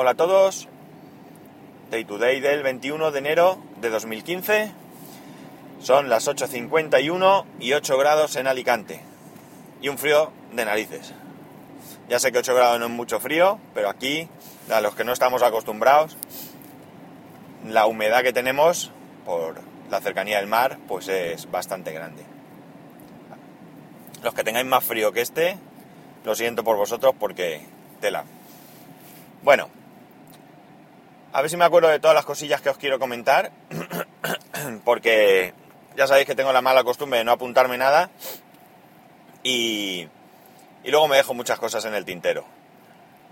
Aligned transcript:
Hola 0.00 0.12
a 0.12 0.14
todos. 0.14 0.68
Day 1.90 2.04
to 2.04 2.18
day 2.18 2.38
del 2.38 2.62
21 2.62 3.10
de 3.10 3.18
enero 3.18 3.58
de 3.80 3.90
2015. 3.90 4.70
Son 5.80 6.08
las 6.08 6.28
8.51 6.28 7.44
y 7.58 7.72
8 7.72 7.98
grados 7.98 8.36
en 8.36 8.46
Alicante. 8.46 9.00
Y 9.82 9.88
un 9.88 9.98
frío 9.98 10.30
de 10.52 10.64
narices. 10.64 11.14
Ya 12.08 12.20
sé 12.20 12.30
que 12.30 12.38
8 12.38 12.54
grados 12.54 12.78
no 12.78 12.86
es 12.86 12.92
mucho 12.92 13.18
frío, 13.18 13.58
pero 13.74 13.88
aquí, 13.88 14.28
a 14.70 14.80
los 14.80 14.94
que 14.94 15.02
no 15.02 15.12
estamos 15.12 15.42
acostumbrados, 15.42 16.16
la 17.66 17.86
humedad 17.86 18.22
que 18.22 18.32
tenemos 18.32 18.92
por 19.26 19.56
la 19.90 20.00
cercanía 20.00 20.36
del 20.36 20.46
mar, 20.46 20.78
pues 20.86 21.08
es 21.08 21.50
bastante 21.50 21.90
grande. 21.90 22.22
Los 24.22 24.32
que 24.32 24.44
tengáis 24.44 24.64
más 24.64 24.84
frío 24.84 25.10
que 25.10 25.22
este, 25.22 25.58
lo 26.24 26.36
siento 26.36 26.62
por 26.62 26.76
vosotros 26.76 27.16
porque 27.18 27.66
tela. 28.00 28.22
Bueno, 29.42 29.70
a 31.32 31.40
ver 31.42 31.50
si 31.50 31.56
me 31.56 31.64
acuerdo 31.64 31.88
de 31.88 32.00
todas 32.00 32.14
las 32.14 32.24
cosillas 32.24 32.60
que 32.60 32.70
os 32.70 32.78
quiero 32.78 32.98
comentar, 32.98 33.50
porque 34.84 35.52
ya 35.96 36.06
sabéis 36.06 36.26
que 36.26 36.34
tengo 36.34 36.52
la 36.52 36.62
mala 36.62 36.84
costumbre 36.84 37.18
de 37.18 37.24
no 37.24 37.32
apuntarme 37.32 37.78
nada 37.78 38.10
y, 39.42 40.08
y 40.84 40.90
luego 40.90 41.08
me 41.08 41.16
dejo 41.16 41.34
muchas 41.34 41.58
cosas 41.58 41.84
en 41.84 41.94
el 41.94 42.04
tintero. 42.04 42.44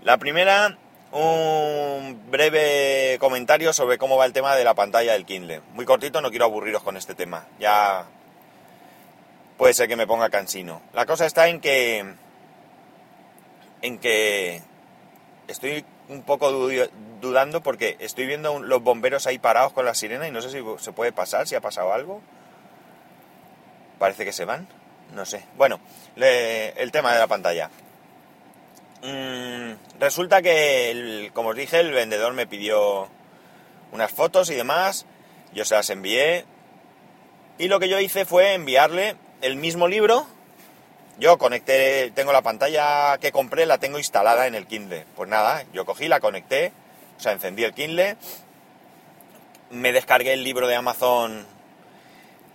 La 0.03 0.17
primera, 0.17 0.77
un 1.11 2.21
breve 2.29 3.17
comentario 3.19 3.73
sobre 3.73 3.97
cómo 3.97 4.17
va 4.17 4.25
el 4.25 4.33
tema 4.33 4.55
de 4.55 4.63
la 4.63 4.73
pantalla 4.73 5.13
del 5.13 5.25
Kindle. 5.25 5.61
Muy 5.73 5.85
cortito, 5.85 6.21
no 6.21 6.29
quiero 6.29 6.45
aburriros 6.45 6.83
con 6.83 6.97
este 6.97 7.15
tema. 7.15 7.47
Ya 7.59 8.05
puede 9.57 9.73
ser 9.73 9.87
que 9.87 9.95
me 9.95 10.07
ponga 10.07 10.29
cansino. 10.29 10.81
La 10.93 11.05
cosa 11.05 11.25
está 11.25 11.47
en 11.47 11.59
que 11.59 12.05
en 13.81 13.99
que 13.99 14.61
estoy 15.47 15.85
un 16.09 16.23
poco 16.23 16.69
dudando 17.21 17.61
porque 17.61 17.97
estoy 17.99 18.25
viendo 18.25 18.59
los 18.59 18.81
bomberos 18.81 19.27
ahí 19.27 19.39
parados 19.39 19.73
con 19.73 19.85
la 19.85 19.93
sirena 19.93 20.27
y 20.27 20.31
no 20.31 20.41
sé 20.41 20.49
si 20.49 20.63
se 20.79 20.91
puede 20.91 21.11
pasar, 21.11 21.47
si 21.47 21.55
ha 21.55 21.61
pasado 21.61 21.93
algo. 21.93 22.21
Parece 23.99 24.25
que 24.25 24.31
se 24.31 24.45
van, 24.45 24.67
no 25.13 25.25
sé. 25.25 25.43
Bueno, 25.57 25.79
el 26.15 26.91
tema 26.91 27.13
de 27.13 27.19
la 27.19 27.27
pantalla. 27.27 27.69
Mm, 29.03 29.73
resulta 29.99 30.41
que, 30.41 31.31
como 31.33 31.49
os 31.49 31.55
dije, 31.55 31.79
el 31.79 31.91
vendedor 31.91 32.33
me 32.33 32.47
pidió 32.47 33.09
unas 33.91 34.11
fotos 34.11 34.49
y 34.49 34.55
demás, 34.55 35.05
yo 35.53 35.65
se 35.65 35.75
las 35.75 35.89
envié 35.89 36.45
y 37.57 37.67
lo 37.67 37.79
que 37.79 37.89
yo 37.89 37.99
hice 37.99 38.25
fue 38.25 38.53
enviarle 38.53 39.15
el 39.41 39.55
mismo 39.55 39.87
libro 39.87 40.27
yo 41.19 41.37
conecté, 41.37 42.11
tengo 42.11 42.31
la 42.31 42.41
pantalla 42.41 43.17
que 43.19 43.31
compré, 43.31 43.65
la 43.65 43.79
tengo 43.79 43.97
instalada 43.97 44.47
en 44.47 44.55
el 44.55 44.67
Kindle. 44.67 45.05
Pues 45.15 45.29
nada, 45.29 45.63
yo 45.73 45.85
cogí, 45.85 46.07
la 46.07 46.19
conecté, 46.19 46.71
o 47.17 47.19
sea, 47.19 47.31
encendí 47.31 47.63
el 47.63 47.73
Kindle, 47.73 48.17
me 49.71 49.91
descargué 49.91 50.33
el 50.33 50.43
libro 50.43 50.67
de 50.67 50.75
Amazon, 50.75 51.45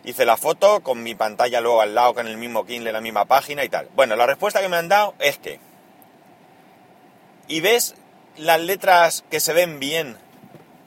hice 0.05 0.25
la 0.25 0.37
foto 0.37 0.81
con 0.81 1.03
mi 1.03 1.15
pantalla 1.15 1.61
luego 1.61 1.83
al 1.83 1.95
lado 1.95 2.15
con 2.15 2.27
el 2.27 2.37
mismo 2.37 2.65
Kindle, 2.65 2.93
la 2.93 3.01
misma 3.01 3.25
página 3.25 3.65
y 3.65 3.69
tal. 3.69 3.89
Bueno, 3.95 4.17
la 4.17 4.27
respuesta 4.27 4.61
que 4.61 4.69
me 4.69 4.77
han 4.77 4.89
dado 4.89 5.15
es 5.19 5.39
que... 5.39 5.59
¿Y 7.49 7.61
ves 7.61 7.97
las 8.37 8.61
letras 8.61 9.25
que 9.31 9.41
se 9.41 9.53
ven 9.53 9.81
bien 9.81 10.17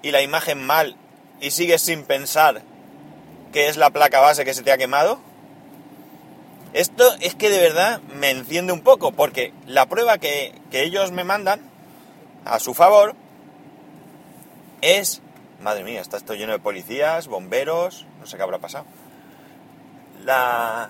y 0.02 0.12
la 0.12 0.22
imagen 0.22 0.66
mal 0.66 0.96
y 1.42 1.52
sigues 1.52 1.82
sin 1.82 2.04
pensar 2.04 2.62
que 3.52 3.68
es 3.68 3.78
la 3.78 3.90
placa 3.90 4.22
base 4.22 4.46
que 4.46 4.54
se 4.54 4.64
te 4.64 4.72
ha 4.72 4.78
quemado? 4.78 5.20
Esto 6.76 7.06
es 7.22 7.36
que 7.36 7.50
de 7.50 7.60
verdad 7.60 8.02
me 8.02 8.32
enciende 8.32 8.74
un 8.74 8.82
poco, 8.82 9.14
porque 9.14 9.54
la 9.66 9.86
prueba 9.86 10.18
que, 10.18 10.54
ellos 10.74 11.14
me 11.14 11.24
mandan 11.24 11.62
a 12.44 12.60
su 12.60 12.74
favor 12.74 13.16
es... 14.82 15.22
Madre 15.62 15.86
mía, 15.86 16.02
está 16.02 16.18
esto 16.18 16.34
lleno 16.34 16.52
de 16.52 16.60
policías, 16.60 17.30
bomberos, 17.30 18.06
no 18.20 18.28
sé 18.28 18.36
qué 18.36 18.44
habrá 18.44 18.60
pasado. 18.60 18.84
La... 20.26 20.90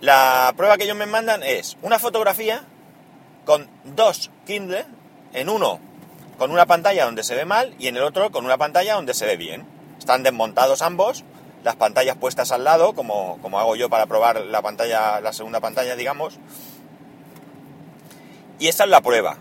La 0.00 0.52
prueba 0.56 0.76
que 0.76 0.82
ellos 0.82 0.96
me 0.96 1.06
mandan 1.06 1.44
es 1.44 1.76
una 1.80 2.00
fotografía 2.00 2.64
con 3.44 3.70
dos 3.84 4.32
Kindle, 4.46 4.84
en 5.32 5.48
uno 5.48 5.78
con 6.38 6.50
una 6.50 6.66
pantalla 6.66 7.04
donde 7.04 7.22
se 7.22 7.36
ve 7.36 7.44
mal 7.44 7.72
y 7.78 7.86
en 7.86 7.96
el 7.96 8.02
otro 8.02 8.32
con 8.32 8.44
una 8.44 8.58
pantalla 8.58 8.94
donde 8.94 9.14
se 9.14 9.26
ve 9.26 9.36
bien. 9.36 9.64
Están 9.96 10.24
desmontados 10.24 10.82
ambos 10.82 11.24
las 11.66 11.74
pantallas 11.74 12.16
puestas 12.16 12.52
al 12.52 12.62
lado, 12.62 12.92
como, 12.92 13.40
como 13.42 13.58
hago 13.58 13.74
yo 13.74 13.90
para 13.90 14.06
probar 14.06 14.40
la 14.40 14.62
pantalla, 14.62 15.20
la 15.20 15.32
segunda 15.32 15.58
pantalla, 15.58 15.96
digamos. 15.96 16.38
Y 18.60 18.68
esta 18.68 18.84
es 18.84 18.90
la 18.90 19.00
prueba. 19.00 19.36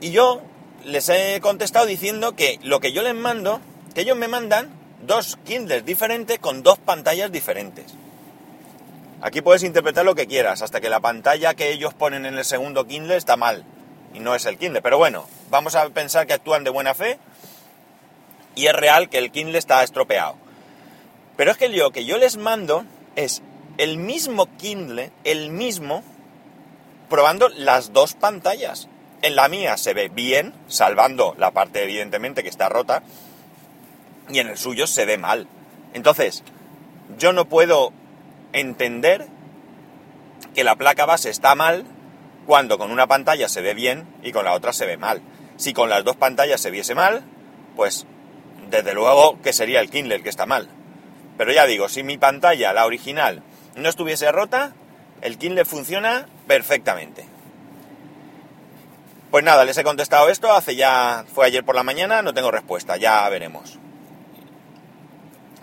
Y 0.00 0.10
yo 0.10 0.42
les 0.84 1.08
he 1.10 1.40
contestado 1.40 1.86
diciendo 1.86 2.34
que 2.34 2.58
lo 2.64 2.80
que 2.80 2.90
yo 2.90 3.04
les 3.04 3.14
mando, 3.14 3.60
que 3.94 4.00
ellos 4.00 4.16
me 4.16 4.26
mandan 4.26 4.68
dos 5.06 5.38
Kindles 5.44 5.86
diferentes 5.86 6.40
con 6.40 6.64
dos 6.64 6.80
pantallas 6.80 7.30
diferentes. 7.30 7.94
Aquí 9.22 9.42
puedes 9.42 9.62
interpretar 9.62 10.04
lo 10.04 10.16
que 10.16 10.26
quieras, 10.26 10.62
hasta 10.62 10.80
que 10.80 10.88
la 10.88 10.98
pantalla 10.98 11.54
que 11.54 11.70
ellos 11.70 11.94
ponen 11.94 12.26
en 12.26 12.36
el 12.36 12.44
segundo 12.44 12.84
Kindle 12.84 13.16
está 13.16 13.36
mal. 13.36 13.64
Y 14.12 14.18
no 14.18 14.34
es 14.34 14.44
el 14.44 14.58
Kindle. 14.58 14.82
Pero 14.82 14.98
bueno, 14.98 15.24
vamos 15.50 15.76
a 15.76 15.88
pensar 15.90 16.26
que 16.26 16.32
actúan 16.32 16.64
de 16.64 16.70
buena 16.70 16.94
fe. 16.94 17.20
Y 18.56 18.66
es 18.66 18.72
real 18.72 19.08
que 19.08 19.18
el 19.18 19.30
Kindle 19.30 19.58
está 19.58 19.84
estropeado. 19.84 20.47
Pero 21.38 21.52
es 21.52 21.56
que 21.56 21.68
lo 21.68 21.92
que 21.92 22.04
yo 22.04 22.18
les 22.18 22.36
mando 22.36 22.84
es 23.14 23.42
el 23.76 23.96
mismo 23.96 24.48
Kindle, 24.56 25.12
el 25.22 25.50
mismo, 25.50 26.02
probando 27.08 27.48
las 27.48 27.92
dos 27.92 28.14
pantallas. 28.14 28.88
En 29.22 29.36
la 29.36 29.48
mía 29.48 29.76
se 29.76 29.94
ve 29.94 30.08
bien, 30.08 30.52
salvando 30.66 31.36
la 31.38 31.52
parte 31.52 31.84
evidentemente 31.84 32.42
que 32.42 32.48
está 32.48 32.68
rota, 32.68 33.04
y 34.28 34.40
en 34.40 34.48
el 34.48 34.58
suyo 34.58 34.88
se 34.88 35.04
ve 35.04 35.16
mal. 35.16 35.46
Entonces, 35.94 36.42
yo 37.18 37.32
no 37.32 37.44
puedo 37.44 37.92
entender 38.52 39.28
que 40.56 40.64
la 40.64 40.74
placa 40.74 41.06
base 41.06 41.30
está 41.30 41.54
mal 41.54 41.84
cuando 42.48 42.78
con 42.78 42.90
una 42.90 43.06
pantalla 43.06 43.48
se 43.48 43.62
ve 43.62 43.74
bien 43.74 44.08
y 44.24 44.32
con 44.32 44.44
la 44.44 44.54
otra 44.54 44.72
se 44.72 44.86
ve 44.86 44.96
mal. 44.96 45.22
Si 45.56 45.72
con 45.72 45.88
las 45.88 46.02
dos 46.02 46.16
pantallas 46.16 46.60
se 46.60 46.72
viese 46.72 46.96
mal, 46.96 47.22
pues 47.76 48.06
desde 48.70 48.92
luego 48.92 49.40
que 49.40 49.52
sería 49.52 49.78
el 49.78 49.88
Kindle 49.88 50.16
el 50.16 50.24
que 50.24 50.30
está 50.30 50.44
mal. 50.44 50.68
Pero 51.38 51.52
ya 51.52 51.64
digo, 51.66 51.88
si 51.88 52.02
mi 52.02 52.18
pantalla, 52.18 52.72
la 52.72 52.84
original, 52.84 53.42
no 53.76 53.88
estuviese 53.88 54.30
rota, 54.32 54.72
el 55.22 55.38
Kindle 55.38 55.64
funciona 55.64 56.26
perfectamente. 56.48 57.24
Pues 59.30 59.44
nada, 59.44 59.64
les 59.64 59.78
he 59.78 59.84
contestado 59.84 60.28
esto, 60.30 60.52
hace 60.52 60.74
ya, 60.74 61.24
fue 61.32 61.46
ayer 61.46 61.64
por 61.64 61.76
la 61.76 61.84
mañana, 61.84 62.22
no 62.22 62.34
tengo 62.34 62.50
respuesta, 62.50 62.96
ya 62.96 63.28
veremos. 63.28 63.78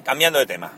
Cambiando 0.06 0.40
de 0.40 0.46
tema. 0.46 0.72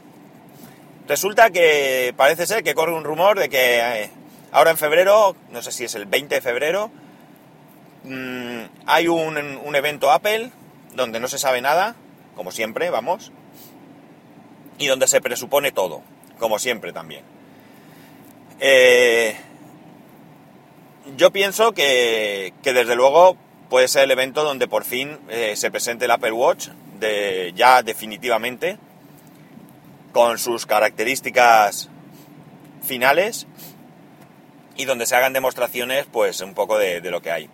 Resulta 1.08 1.52
que 1.52 2.14
parece 2.18 2.48
ser 2.48 2.64
que 2.64 2.74
corre 2.74 2.94
un 2.94 3.04
rumor 3.04 3.38
de 3.38 3.50
que 3.50 3.80
eh, 3.80 4.12
ahora 4.52 4.72
en 4.72 4.78
febrero, 4.78 5.36
no 5.52 5.62
sé 5.62 5.72
si 5.72 5.84
es 5.84 5.94
el 5.94 6.06
20 6.06 6.36
de 6.36 6.42
febrero, 6.42 6.90
mm, 8.04 8.62
hay 8.88 9.08
un, 9.08 9.38
un 9.38 9.76
evento 9.76 10.12
Apple 10.12 10.52
donde 10.96 11.20
no 11.20 11.28
se 11.28 11.38
sabe 11.38 11.62
nada, 11.62 11.96
como 12.36 12.52
siempre, 12.52 12.90
vamos, 12.90 13.32
y 14.78 14.88
donde 14.88 15.08
se 15.08 15.22
presupone 15.22 15.72
todo, 15.72 16.02
como 16.40 16.60
siempre 16.60 16.94
también. 16.94 17.24
Eh, 18.60 19.36
yo 21.16 21.32
pienso 21.32 21.72
que, 21.74 22.54
desde 22.64 22.96
luego 22.96 23.38
puede 23.70 23.88
ser 23.88 24.04
el 24.04 24.12
evento 24.12 24.44
donde 24.44 24.68
por 24.68 24.84
fin 24.84 25.20
eh, 25.30 25.56
se 25.56 25.72
presente 25.72 26.06
el 26.06 26.12
Apple 26.12 26.32
Watch 26.32 26.70
de, 27.00 27.54
ya 27.56 27.84
definitivamente 27.84 28.78
con 30.14 30.38
sus 30.38 30.66
características 30.66 31.90
finales 32.82 33.46
y 34.76 34.86
donde 34.86 35.06
se 35.06 35.16
hagan 35.16 35.34
demostraciones 35.34 36.06
pues 36.12 36.42
un 36.42 36.54
poco 36.54 36.78
de, 36.78 37.02
lo 37.02 37.22
que 37.22 37.32
hay. 37.32 37.50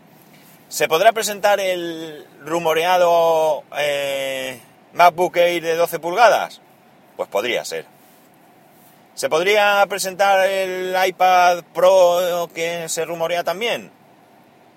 ¿Se 0.69 0.87
podrá 0.87 1.11
presentar 1.11 1.59
el 1.59 2.25
rumoreado 2.41 3.63
eh, 3.77 4.59
MacBook 4.93 5.37
Air 5.37 5.61
de 5.61 5.75
12 5.75 5.99
pulgadas? 5.99 6.61
Pues 7.15 7.29
podría 7.29 7.63
ser. 7.65 7.85
¿Se 9.15 9.29
podría 9.29 9.85
presentar 9.87 10.47
el 10.47 10.95
iPad 11.07 11.63
Pro 11.73 12.49
que 12.53 12.89
se 12.89 13.05
rumorea 13.05 13.43
también? 13.43 13.91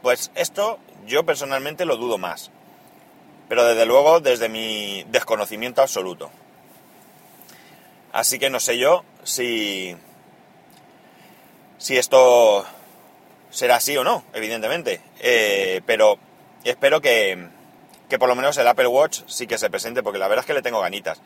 Pues 0.03 0.31
esto 0.35 0.79
yo 1.07 1.25
personalmente 1.25 1.87
lo 1.87 1.97
dudo 1.97 2.19
más. 2.19 2.51
Pero 3.49 3.65
desde 3.65 3.87
luego 3.87 4.21
desde 4.21 4.49
mi 4.49 5.05
desconocimiento 5.09 5.81
absoluto. 5.81 6.31
Así 8.13 8.39
que 8.39 8.51
no 8.51 8.61
sé 8.61 8.77
yo 8.79 9.05
si, 9.25 9.97
si 11.79 11.97
esto 11.97 12.67
será 13.51 13.77
así 13.77 13.97
o 13.97 14.05
no, 14.05 14.25
evidentemente. 14.35 15.01
Eh, 15.21 15.81
pero 15.87 16.19
espero 16.65 17.01
que, 17.01 17.49
que 18.09 18.19
por 18.19 18.29
lo 18.29 18.35
menos 18.35 18.57
el 18.59 18.69
Apple 18.69 18.87
Watch 18.87 19.23
sí 19.27 19.47
que 19.47 19.59
se 19.59 19.71
presente, 19.71 20.03
porque 20.03 20.19
la 20.19 20.29
verdad 20.29 20.43
es 20.43 20.47
que 20.47 20.55
le 20.55 20.63
tengo 20.63 20.81
ganitas. 20.81 21.21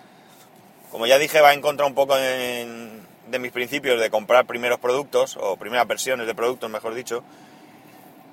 Como 0.91 1.07
ya 1.07 1.19
dije, 1.19 1.41
va 1.41 1.51
a 1.51 1.55
encontrar 1.55 1.89
un 1.89 1.95
poco 1.95 2.17
de 2.17 3.39
mis 3.39 3.53
principios 3.53 4.01
de 4.01 4.11
comprar 4.11 4.47
primeros 4.47 4.79
productos, 4.81 5.37
o 5.41 5.57
primeras 5.57 5.87
versiones 5.87 6.27
de 6.27 6.35
productos, 6.35 6.69
mejor 6.71 6.95
dicho. 6.95 7.23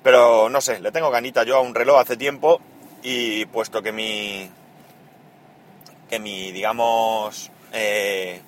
Pero 0.02 0.48
no 0.48 0.60
sé, 0.60 0.80
le 0.80 0.92
tengo 0.92 1.10
ganita 1.10 1.44
yo 1.44 1.56
a 1.56 1.60
un 1.60 1.74
reloj 1.74 2.00
hace 2.00 2.16
tiempo 2.16 2.60
y 3.02 3.46
puesto 3.46 3.82
que 3.82 3.92
mi, 3.92 4.50
que 6.08 6.18
mi, 6.18 6.52
digamos, 6.52 7.50
eh, 7.72 8.40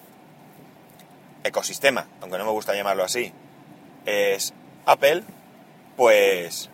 ecosistema, 1.44 2.06
aunque 2.20 2.38
no 2.38 2.44
me 2.44 2.50
gusta 2.50 2.74
llamarlo 2.74 3.04
así, 3.04 3.32
es 4.06 4.54
Apple, 4.86 5.22
pues 5.96 6.70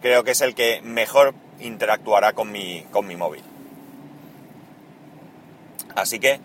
creo 0.00 0.24
que 0.24 0.30
es 0.32 0.40
el 0.40 0.54
que 0.54 0.80
mejor 0.82 1.34
interactuará 1.60 2.32
con 2.32 2.50
mi, 2.50 2.82
con 2.90 3.06
mi 3.06 3.16
móvil. 3.16 3.42
Así 5.94 6.20
que 6.20 6.40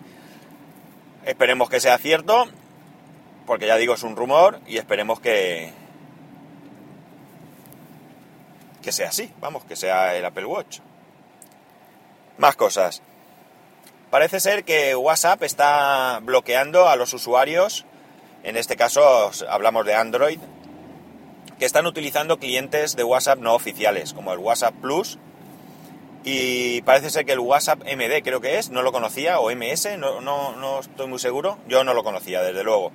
esperemos 1.26 1.68
que 1.68 1.80
sea 1.80 1.98
cierto, 1.98 2.46
porque 3.46 3.66
ya 3.66 3.76
digo, 3.76 3.94
es 3.94 4.02
un 4.02 4.16
rumor 4.16 4.60
y 4.66 4.78
esperemos 4.78 5.20
que, 5.20 5.72
que 8.82 8.92
sea 8.92 9.08
así, 9.08 9.30
vamos, 9.40 9.64
que 9.64 9.76
sea 9.76 10.16
el 10.16 10.24
Apple 10.24 10.46
Watch. 10.46 10.78
Más 12.38 12.56
cosas. 12.56 13.02
Parece 14.10 14.40
ser 14.40 14.64
que 14.64 14.94
WhatsApp 14.94 15.42
está 15.42 16.20
bloqueando 16.22 16.88
a 16.88 16.96
los 16.96 17.12
usuarios, 17.12 17.84
en 18.44 18.56
este 18.56 18.76
caso 18.76 19.30
hablamos 19.48 19.84
de 19.84 19.94
Android, 19.94 20.38
que 21.58 21.64
están 21.64 21.86
utilizando 21.86 22.38
clientes 22.38 22.94
de 22.94 23.02
WhatsApp 23.02 23.40
no 23.40 23.54
oficiales, 23.54 24.12
como 24.12 24.32
el 24.32 24.38
WhatsApp 24.38 24.74
Plus, 24.80 25.18
y 26.26 26.82
parece 26.82 27.08
ser 27.08 27.24
que 27.24 27.32
el 27.32 27.38
WhatsApp 27.38 27.80
MD 27.84 28.22
creo 28.22 28.42
que 28.42 28.58
es, 28.58 28.68
no 28.68 28.82
lo 28.82 28.92
conocía, 28.92 29.40
o 29.40 29.50
MS, 29.50 29.96
no, 29.96 30.20
no, 30.20 30.54
no 30.56 30.80
estoy 30.80 31.06
muy 31.06 31.18
seguro, 31.18 31.56
yo 31.66 31.84
no 31.84 31.94
lo 31.94 32.04
conocía, 32.04 32.42
desde 32.42 32.64
luego. 32.64 32.92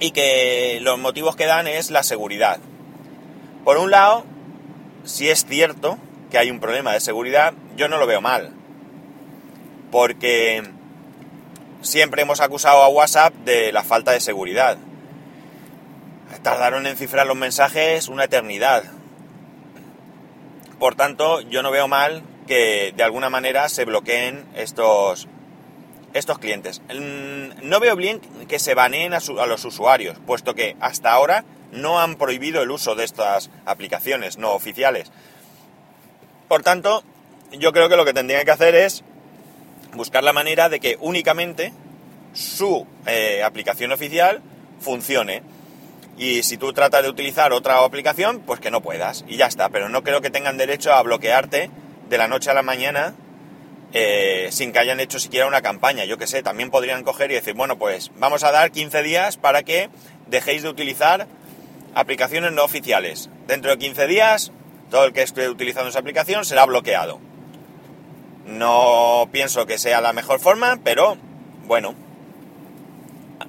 Y 0.00 0.12
que 0.12 0.78
los 0.80 0.98
motivos 0.98 1.36
que 1.36 1.44
dan 1.44 1.66
es 1.66 1.90
la 1.90 2.02
seguridad. 2.02 2.58
Por 3.64 3.76
un 3.76 3.90
lado, 3.90 4.24
si 5.04 5.28
es 5.28 5.44
cierto 5.44 5.98
que 6.30 6.38
hay 6.38 6.50
un 6.50 6.60
problema 6.60 6.94
de 6.94 7.00
seguridad, 7.00 7.52
yo 7.76 7.88
no 7.88 7.98
lo 7.98 8.06
veo 8.06 8.22
mal 8.22 8.54
porque 9.90 10.62
siempre 11.82 12.22
hemos 12.22 12.40
acusado 12.40 12.82
a 12.82 12.88
WhatsApp 12.88 13.34
de 13.44 13.72
la 13.72 13.82
falta 13.82 14.12
de 14.12 14.20
seguridad. 14.20 14.78
Tardaron 16.42 16.86
en 16.86 16.96
cifrar 16.96 17.26
los 17.26 17.36
mensajes 17.36 18.08
una 18.08 18.24
eternidad. 18.24 18.84
Por 20.78 20.94
tanto, 20.94 21.40
yo 21.40 21.62
no 21.62 21.70
veo 21.70 21.88
mal 21.88 22.22
que 22.46 22.92
de 22.96 23.02
alguna 23.02 23.30
manera 23.30 23.68
se 23.68 23.84
bloqueen 23.84 24.46
estos, 24.54 25.28
estos 26.14 26.38
clientes. 26.38 26.82
No 27.62 27.80
veo 27.80 27.96
bien 27.96 28.20
que 28.48 28.58
se 28.58 28.74
baneen 28.74 29.12
a, 29.12 29.18
a, 29.18 29.46
los 29.46 29.64
usuarios, 29.64 30.18
puesto 30.26 30.54
que 30.54 30.76
hasta 30.80 31.12
ahora 31.12 31.44
no 31.72 32.00
han 32.00 32.16
prohibido 32.16 32.62
el 32.62 32.70
uso 32.70 32.94
de 32.94 33.04
estas 33.04 33.50
aplicaciones 33.66 34.38
no 34.38 34.52
oficiales. 34.52 35.10
Por 36.48 36.62
tanto, 36.62 37.02
yo 37.52 37.72
creo 37.72 37.88
que 37.88 37.96
lo 37.96 38.04
que 38.04 38.14
tendrían 38.14 38.44
que 38.44 38.50
hacer 38.50 38.74
es 38.74 39.04
buscar 39.94 40.24
la 40.24 40.32
manera 40.32 40.68
de 40.68 40.80
que 40.80 40.96
únicamente 41.00 41.72
su 42.32 42.86
eh, 43.06 43.42
aplicación 43.42 43.92
oficial 43.92 44.40
funcione. 44.80 45.42
Y 46.18 46.42
si 46.42 46.58
tú 46.58 46.72
tratas 46.72 47.04
de 47.04 47.08
utilizar 47.08 47.52
otra 47.52 47.84
aplicación, 47.84 48.40
pues 48.40 48.58
que 48.60 48.72
no 48.72 48.82
puedas. 48.82 49.24
Y 49.28 49.36
ya 49.36 49.46
está. 49.46 49.68
Pero 49.68 49.88
no 49.88 50.02
creo 50.02 50.20
que 50.20 50.30
tengan 50.30 50.58
derecho 50.58 50.92
a 50.92 51.02
bloquearte 51.02 51.70
de 52.10 52.18
la 52.18 52.26
noche 52.26 52.50
a 52.50 52.54
la 52.54 52.62
mañana 52.62 53.14
eh, 53.92 54.48
sin 54.50 54.72
que 54.72 54.80
hayan 54.80 55.00
hecho 55.00 55.18
siquiera 55.18 55.46
una 55.46 55.62
campaña. 55.62 56.04
Yo 56.04 56.18
que 56.18 56.26
sé, 56.26 56.42
también 56.42 56.70
podrían 56.70 57.04
coger 57.04 57.30
y 57.30 57.34
decir, 57.34 57.54
bueno, 57.54 57.78
pues 57.78 58.10
vamos 58.18 58.44
a 58.44 58.52
dar 58.52 58.70
15 58.70 59.02
días 59.02 59.36
para 59.36 59.62
que 59.62 59.88
dejéis 60.26 60.62
de 60.62 60.68
utilizar 60.68 61.26
aplicaciones 61.94 62.52
no 62.52 62.64
oficiales. 62.64 63.30
Dentro 63.46 63.70
de 63.70 63.78
15 63.78 64.06
días, 64.06 64.52
todo 64.90 65.04
el 65.04 65.12
que 65.12 65.22
esté 65.22 65.48
utilizando 65.48 65.88
esa 65.88 66.00
aplicación 66.00 66.44
será 66.44 66.66
bloqueado. 66.66 67.20
No 68.44 69.28
pienso 69.32 69.66
que 69.66 69.78
sea 69.78 70.00
la 70.00 70.12
mejor 70.12 70.40
forma, 70.40 70.78
pero 70.82 71.16
bueno, 71.66 71.94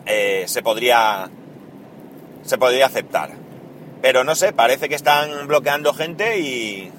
eh, 0.06 0.46
se 0.48 0.62
podría 0.62 1.30
se 2.44 2.58
podría 2.58 2.86
aceptar. 2.86 3.32
Pero 4.02 4.24
no 4.24 4.36
sé, 4.36 4.54
parece 4.54 4.90
que 4.90 4.96
están 4.96 5.48
bloqueando 5.48 5.94
gente 5.94 6.40
y, 6.40 6.92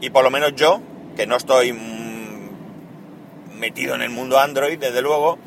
y 0.00 0.10
por 0.10 0.24
lo 0.24 0.30
menos 0.30 0.54
yo, 0.54 0.80
que 1.16 1.26
no 1.26 1.36
estoy 1.36 1.72
metido 3.54 3.94
en 3.94 4.02
el 4.02 4.10
mundo 4.10 4.38
Android, 4.38 4.78
desde 4.78 5.00
luego, 5.00 5.38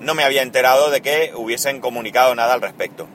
no 0.00 0.14
me 0.14 0.24
había 0.24 0.42
enterado 0.42 0.90
de 0.90 1.00
que 1.00 1.32
hubiesen 1.34 1.80
comunicado 1.80 2.34
nada 2.34 2.54
al 2.54 2.60
respecto. 2.60 3.06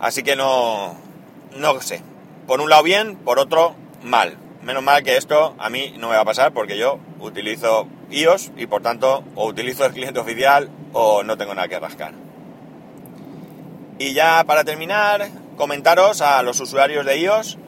Así 0.00 0.22
que 0.22 0.36
no, 0.36 0.96
no 1.56 1.80
sé. 1.80 2.02
Por 2.46 2.60
un 2.60 2.70
lado 2.70 2.82
bien, 2.82 3.16
por 3.16 3.38
otro 3.38 3.74
mal. 4.02 4.36
Menos 4.62 4.82
mal 4.82 5.02
que 5.02 5.16
esto 5.16 5.54
a 5.58 5.70
mí 5.70 5.94
no 5.98 6.08
me 6.08 6.14
va 6.14 6.22
a 6.22 6.24
pasar 6.24 6.52
porque 6.52 6.78
yo 6.78 6.98
utilizo 7.20 7.86
iOS 8.10 8.52
y 8.56 8.66
por 8.66 8.82
tanto 8.82 9.24
o 9.34 9.46
utilizo 9.46 9.84
el 9.84 9.92
cliente 9.92 10.20
oficial 10.20 10.70
o 10.92 11.22
no 11.22 11.36
tengo 11.36 11.54
nada 11.54 11.68
que 11.68 11.78
rascar. 11.78 12.12
Y 14.00 14.14
ya 14.14 14.42
para 14.44 14.64
terminar, 14.64 15.28
comentaros 15.56 16.22
a 16.22 16.42
los 16.42 16.58
usuarios 16.58 17.04
de 17.04 17.18
iOS 17.18 17.58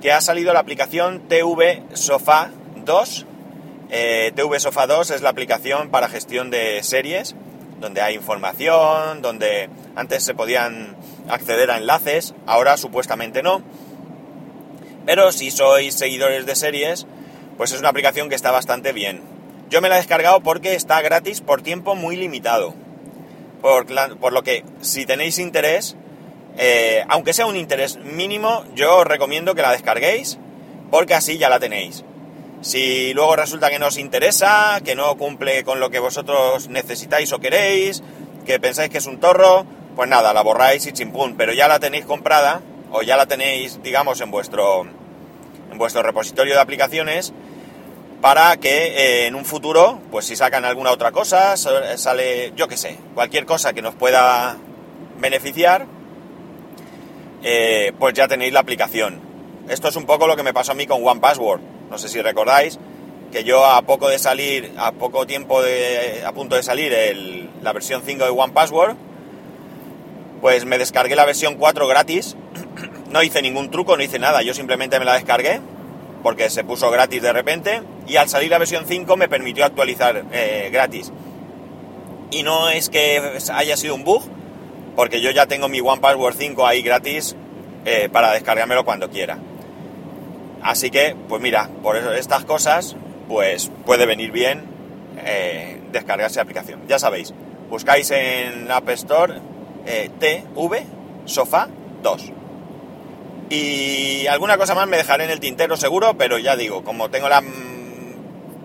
que 0.00 0.12
ha 0.12 0.20
salido 0.20 0.52
la 0.52 0.60
aplicación 0.60 1.28
TV 1.28 1.82
Sofa 1.92 2.50
2. 2.84 3.26
Eh, 3.90 4.32
TV 4.34 4.58
Sofa 4.58 4.86
2 4.86 5.10
es 5.10 5.20
la 5.22 5.28
aplicación 5.28 5.90
para 5.90 6.08
gestión 6.08 6.50
de 6.50 6.82
series, 6.82 7.36
donde 7.80 8.00
hay 8.00 8.14
información, 8.14 9.22
donde 9.22 9.68
antes 9.94 10.24
se 10.24 10.34
podían 10.34 10.96
acceder 11.28 11.70
a 11.70 11.76
enlaces, 11.76 12.34
ahora 12.46 12.76
supuestamente 12.76 13.42
no 13.42 13.62
pero 15.06 15.32
si 15.32 15.50
sois 15.50 15.94
seguidores 15.94 16.46
de 16.46 16.56
series, 16.56 17.06
pues 17.56 17.72
es 17.72 17.80
una 17.80 17.90
aplicación 17.90 18.28
que 18.28 18.34
está 18.34 18.50
bastante 18.50 18.92
bien. 18.92 19.22
Yo 19.68 19.80
me 19.80 19.88
la 19.88 19.96
he 19.96 19.98
descargado 19.98 20.40
porque 20.40 20.74
está 20.74 21.00
gratis 21.02 21.40
por 21.40 21.62
tiempo 21.62 21.94
muy 21.94 22.16
limitado. 22.16 22.74
Por, 23.64 24.32
lo 24.34 24.42
que 24.42 24.62
si 24.82 25.06
tenéis 25.06 25.38
interés, 25.38 25.96
eh, 26.58 27.02
aunque 27.08 27.32
sea 27.32 27.46
un 27.46 27.56
interés 27.56 27.96
mínimo, 27.96 28.62
yo 28.74 28.98
os 28.98 29.06
recomiendo 29.06 29.54
que 29.54 29.62
la 29.62 29.72
descarguéis 29.72 30.38
porque 30.90 31.14
así 31.14 31.38
ya 31.38 31.48
la 31.48 31.58
tenéis. 31.58 32.04
Si 32.60 33.14
luego 33.14 33.36
resulta 33.36 33.70
que 33.70 33.78
no 33.78 33.86
os 33.86 33.96
interesa, 33.96 34.82
que 34.84 34.94
no 34.94 35.16
cumple 35.16 35.64
con 35.64 35.80
lo 35.80 35.88
que 35.88 35.98
vosotros 35.98 36.68
necesitáis 36.68 37.32
o 37.32 37.38
queréis, 37.38 38.02
que 38.44 38.60
pensáis 38.60 38.90
que 38.90 38.98
es 38.98 39.06
un 39.06 39.18
torro, 39.18 39.64
pues 39.96 40.10
nada, 40.10 40.34
la 40.34 40.42
borráis 40.42 40.86
y 40.86 40.92
chimpún, 40.92 41.34
pero 41.34 41.54
ya 41.54 41.66
la 41.66 41.78
tenéis 41.78 42.04
comprada 42.04 42.60
o 42.92 43.00
ya 43.00 43.16
la 43.16 43.24
tenéis, 43.24 43.82
digamos, 43.82 44.20
en 44.20 44.30
vuestro, 44.30 44.82
en 44.82 45.78
vuestro 45.78 46.02
repositorio 46.02 46.52
de 46.52 46.60
aplicaciones 46.60 47.32
para 48.24 48.56
que 48.56 48.86
eh, 48.86 49.26
en 49.26 49.34
un 49.34 49.44
futuro, 49.44 50.00
pues 50.10 50.24
si 50.24 50.34
sacan 50.34 50.64
alguna 50.64 50.92
otra 50.92 51.12
cosa, 51.12 51.58
sale, 51.58 52.54
yo 52.56 52.68
qué 52.68 52.78
sé, 52.78 52.96
cualquier 53.12 53.44
cosa 53.44 53.74
que 53.74 53.82
nos 53.82 53.94
pueda 53.94 54.56
beneficiar, 55.20 55.84
eh, 57.42 57.92
pues 57.98 58.14
ya 58.14 58.26
tenéis 58.26 58.54
la 58.54 58.60
aplicación. 58.60 59.20
Esto 59.68 59.88
es 59.88 59.96
un 59.96 60.06
poco 60.06 60.26
lo 60.26 60.36
que 60.36 60.42
me 60.42 60.54
pasó 60.54 60.72
a 60.72 60.74
mí 60.74 60.86
con 60.86 61.06
One 61.06 61.20
Password. 61.20 61.60
No 61.90 61.98
sé 61.98 62.08
si 62.08 62.22
recordáis 62.22 62.78
que 63.30 63.44
yo 63.44 63.66
a 63.66 63.82
poco 63.82 64.08
de 64.08 64.18
salir, 64.18 64.72
a 64.78 64.92
poco 64.92 65.26
tiempo 65.26 65.60
de, 65.60 66.22
a 66.26 66.32
punto 66.32 66.56
de 66.56 66.62
salir 66.62 67.50
la 67.60 67.74
versión 67.74 68.00
5 68.06 68.24
de 68.24 68.30
One 68.30 68.54
Password, 68.54 68.96
pues 70.40 70.64
me 70.64 70.78
descargué 70.78 71.14
la 71.14 71.26
versión 71.26 71.56
4 71.56 71.86
gratis 71.88 72.36
no 73.10 73.22
hice 73.22 73.42
ningún 73.42 73.70
truco, 73.70 73.98
no 73.98 74.02
hice 74.02 74.18
nada, 74.18 74.40
yo 74.40 74.54
simplemente 74.54 74.98
me 74.98 75.04
la 75.04 75.12
descargué 75.12 75.60
porque 76.22 76.48
se 76.48 76.64
puso 76.64 76.90
gratis 76.90 77.20
de 77.20 77.34
repente 77.34 77.82
y 78.06 78.16
al 78.16 78.28
salir 78.28 78.50
la 78.50 78.58
versión 78.58 78.84
5 78.86 79.16
me 79.16 79.28
permitió 79.28 79.64
actualizar 79.64 80.24
eh, 80.32 80.68
gratis. 80.72 81.12
Y 82.30 82.42
no 82.42 82.68
es 82.68 82.90
que 82.90 83.38
haya 83.52 83.76
sido 83.76 83.94
un 83.94 84.04
bug, 84.04 84.22
porque 84.96 85.20
yo 85.20 85.30
ya 85.30 85.46
tengo 85.46 85.68
mi 85.68 85.80
One 85.80 86.00
Password 86.00 86.34
5 86.36 86.66
ahí 86.66 86.82
gratis 86.82 87.36
eh, 87.84 88.08
para 88.12 88.32
descargármelo 88.32 88.84
cuando 88.84 89.10
quiera. 89.10 89.38
Así 90.62 90.90
que, 90.90 91.14
pues 91.28 91.42
mira, 91.42 91.68
por 91.82 91.96
eso 91.96 92.12
estas 92.12 92.44
cosas, 92.44 92.96
pues 93.28 93.70
puede 93.84 94.06
venir 94.06 94.32
bien 94.32 94.64
eh, 95.24 95.80
descargarse 95.92 96.36
la 96.36 96.42
aplicación. 96.42 96.82
Ya 96.88 96.98
sabéis, 96.98 97.32
buscáis 97.70 98.10
en 98.10 98.70
App 98.70 98.88
Store 98.90 99.40
TV 100.18 100.86
Sofá 101.26 101.68
2. 102.02 102.32
Y 103.50 104.26
alguna 104.26 104.56
cosa 104.56 104.74
más 104.74 104.88
me 104.88 104.96
dejaré 104.96 105.24
en 105.24 105.30
el 105.30 105.40
tintero 105.40 105.76
seguro, 105.76 106.16
pero 106.16 106.38
ya 106.38 106.56
digo, 106.56 106.82
como 106.82 107.10
tengo 107.10 107.28
la 107.28 107.42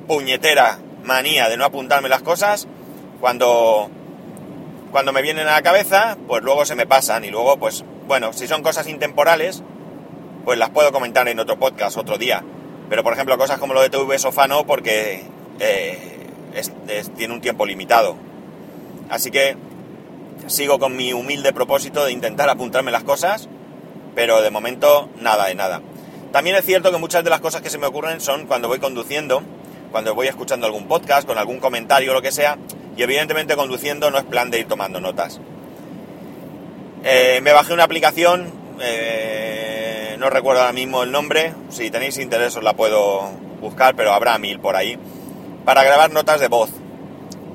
puñetera 0.09 0.79
manía 1.03 1.49
de 1.49 1.55
no 1.55 1.65
apuntarme 1.65 2.09
las 2.09 2.23
cosas, 2.23 2.67
cuando, 3.21 3.91
cuando 4.91 5.13
me 5.13 5.21
vienen 5.21 5.47
a 5.47 5.51
la 5.51 5.61
cabeza, 5.61 6.17
pues 6.27 6.41
luego 6.41 6.65
se 6.65 6.75
me 6.75 6.87
pasan 6.87 7.23
y 7.25 7.29
luego, 7.29 7.57
pues 7.57 7.85
bueno, 8.07 8.33
si 8.33 8.47
son 8.47 8.63
cosas 8.63 8.87
intemporales, 8.87 9.61
pues 10.45 10.57
las 10.57 10.71
puedo 10.71 10.91
comentar 10.91 11.27
en 11.27 11.39
otro 11.39 11.59
podcast 11.59 11.95
otro 11.95 12.17
día. 12.17 12.43
Pero 12.89 13.03
por 13.03 13.13
ejemplo, 13.13 13.37
cosas 13.37 13.59
como 13.59 13.75
lo 13.75 13.81
de 13.81 13.91
TV 13.91 14.17
Sofá 14.17 14.47
no, 14.47 14.65
porque 14.65 15.23
eh, 15.59 16.27
tiene 17.15 17.35
un 17.35 17.41
tiempo 17.41 17.67
limitado. 17.67 18.15
Así 19.11 19.29
que 19.29 19.57
sigo 20.47 20.79
con 20.79 20.95
mi 20.95 21.13
humilde 21.13 21.53
propósito 21.53 22.03
de 22.03 22.13
intentar 22.13 22.49
apuntarme 22.49 22.89
las 22.89 23.03
cosas, 23.03 23.47
pero 24.15 24.41
de 24.41 24.49
momento 24.49 25.07
nada 25.21 25.45
de 25.45 25.53
nada. 25.53 25.81
También 26.31 26.55
es 26.55 26.65
cierto 26.65 26.91
que 26.91 26.97
muchas 26.97 27.23
de 27.23 27.29
las 27.29 27.41
cosas 27.41 27.61
que 27.61 27.69
se 27.69 27.77
me 27.77 27.85
ocurren 27.85 28.21
son 28.21 28.47
cuando 28.47 28.67
voy 28.67 28.79
conduciendo, 28.79 29.43
cuando 29.91 30.15
voy 30.15 30.27
escuchando 30.27 30.65
algún 30.65 30.87
podcast, 30.87 31.27
con 31.27 31.37
algún 31.37 31.59
comentario 31.59 32.11
o 32.11 32.13
lo 32.13 32.21
que 32.21 32.31
sea, 32.31 32.57
y 32.95 33.03
evidentemente 33.03 33.55
conduciendo 33.55 34.11
no 34.11 34.17
es 34.17 34.25
plan 34.25 34.51
de 34.51 34.59
ir 34.59 34.67
tomando 34.67 34.99
notas. 34.99 35.39
Eh, 37.03 37.39
me 37.41 37.53
bajé 37.53 37.73
una 37.73 37.83
aplicación, 37.85 38.51
eh, 38.81 40.15
no 40.19 40.29
recuerdo 40.29 40.61
ahora 40.61 40.73
mismo 40.73 41.03
el 41.03 41.11
nombre, 41.11 41.53
si 41.69 41.89
tenéis 41.89 42.17
interés 42.17 42.55
os 42.55 42.63
la 42.63 42.73
puedo 42.73 43.31
buscar, 43.61 43.95
pero 43.95 44.13
habrá 44.13 44.37
mil 44.37 44.59
por 44.59 44.75
ahí, 44.75 44.97
para 45.65 45.83
grabar 45.83 46.11
notas 46.11 46.39
de 46.39 46.47
voz. 46.47 46.69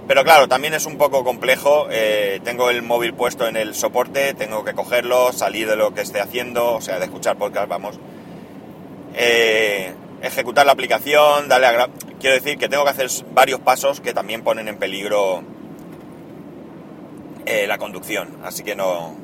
Pero 0.07 0.23
claro, 0.23 0.49
también 0.49 0.75
es 0.75 0.85
un 0.85 0.99
poco 0.99 1.25
complejo. 1.25 1.89
eh, 1.91 2.41
tengo 2.45 2.69
el 2.69 2.83
móvil 2.83 3.15
puesto 3.15 3.49
en 3.49 3.57
el 3.57 3.75
soporte, 3.75 4.35
tengo 4.35 4.63
que 4.63 4.75
cogerlo, 4.75 5.33
salir 5.33 5.69
de 5.69 5.77
lo 5.77 5.95
que 5.95 6.03
esté 6.03 6.21
haciendo, 6.21 6.75
o 6.75 6.81
sea, 6.81 6.99
de 6.99 7.07
escuchar 7.07 7.37
podcast, 7.37 7.69
vamos. 7.69 7.99
Eh, 9.15 9.95
ejecutar 10.27 10.67
la 10.67 10.73
aplicación, 10.73 11.49
darle 11.49 11.67
a... 11.67 11.89
Quiero 12.21 12.37
decir 12.37 12.59
que 12.59 12.69
tengo 12.69 12.85
que 12.85 12.91
hacer 12.91 13.09
varios 13.33 13.61
pasos 13.61 14.01
que 14.01 14.15
también 14.15 14.43
ponen 14.43 14.69
en 14.69 14.79
peligro 14.79 15.43
eh, 17.45 17.67
la 17.67 17.77
conducción, 17.77 18.39
así 18.43 18.63
que 18.63 18.75
no, 18.75 19.15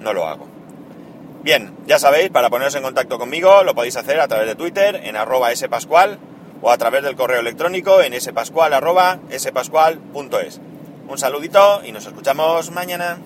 no 0.00 0.12
lo 0.12 0.26
hago. 0.26 0.46
Bien, 1.42 1.74
ya 1.86 1.98
sabéis, 1.98 2.30
para 2.30 2.50
poneros 2.50 2.74
en 2.74 2.82
contacto 2.82 3.18
conmigo 3.18 3.64
lo 3.64 3.74
podéis 3.74 3.96
hacer 3.96 4.20
a 4.20 4.28
través 4.28 4.46
de 4.46 4.54
Twitter 4.54 5.00
en 5.02 5.16
arroba 5.16 5.54
spascual 5.56 6.18
o 6.60 6.70
a 6.70 6.78
través 6.78 7.02
del 7.02 7.16
correo 7.16 7.40
electrónico 7.40 8.00
en 8.02 8.20
spascual 8.20 8.74
arroba 8.74 9.18
spascual.es. 9.36 10.60
Un 11.08 11.18
saludito 11.18 11.82
y 11.84 11.92
nos 11.92 12.06
escuchamos 12.06 12.70
mañana. 12.70 13.18